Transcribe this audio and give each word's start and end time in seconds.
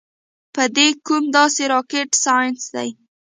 پۀ 0.53 0.63
دې 0.75 0.87
کوم 1.05 1.23
داسې 1.35 1.61
راکټ 1.73 2.09
سائنس 2.23 2.61
دے- 2.73 2.87